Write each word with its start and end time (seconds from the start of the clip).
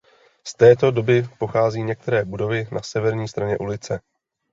Z 0.43 0.53
této 0.53 0.91
doby 0.91 1.29
pocházejí 1.39 1.83
některé 1.83 2.25
budovy 2.25 2.67
na 2.71 2.81
severní 2.81 3.27
straně 3.27 3.57
ulice. 3.57 3.99